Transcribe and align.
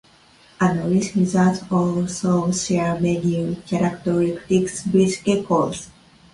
Anolis 0.59 1.15
lizards 1.15 1.61
also 1.71 2.51
share 2.51 2.99
many 2.99 3.55
characteristics 3.67 4.83
with 4.91 5.23
geckos. 5.23 5.89